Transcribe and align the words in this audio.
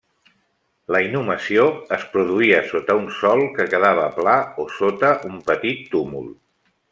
La 0.93 1.01
inhumació 1.07 1.65
es 1.97 2.05
produïa 2.15 2.61
sota 2.71 2.95
un 3.01 3.05
sòl 3.19 3.45
que 3.59 3.69
quedava 3.75 4.09
pla 4.19 4.35
o 4.65 4.69
sota 4.79 5.13
un 5.31 5.39
petit 5.51 5.87
túmul. 5.93 6.27